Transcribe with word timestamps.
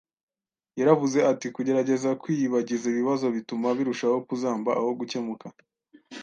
yaravuze 0.79 1.17
ati 1.31 1.47
kugerageza 1.55 2.09
kwiyibagiza 2.21 2.85
ibibazo 2.89 3.25
bituma 3.35 3.67
birushaho 3.77 4.17
kuzamba 4.27 4.69
aho 4.79 4.89
gukemuka 4.99 5.47